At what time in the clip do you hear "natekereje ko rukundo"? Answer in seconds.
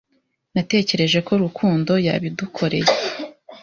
0.55-1.93